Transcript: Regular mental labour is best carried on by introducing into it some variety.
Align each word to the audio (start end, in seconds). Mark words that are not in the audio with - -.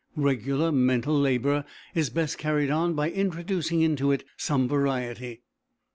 Regular 0.15 0.71
mental 0.71 1.13
labour 1.13 1.63
is 1.93 2.09
best 2.09 2.39
carried 2.39 2.71
on 2.71 2.95
by 2.95 3.11
introducing 3.11 3.81
into 3.83 4.11
it 4.11 4.23
some 4.35 4.67
variety. 4.67 5.43